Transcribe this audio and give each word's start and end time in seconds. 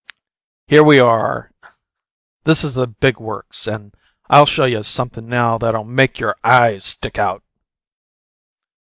Here 0.65 0.83
we 0.83 0.97
are. 0.97 1.51
This 2.45 2.63
is 2.63 2.73
the 2.73 2.87
big 2.87 3.19
works, 3.19 3.67
and 3.67 3.93
I'll 4.31 4.47
show 4.47 4.65
you 4.65 4.81
something 4.81 5.29
now 5.29 5.59
that'll 5.59 5.83
make 5.83 6.17
your 6.19 6.35
eyes 6.43 6.83
stick 6.83 7.19
out!" 7.19 7.43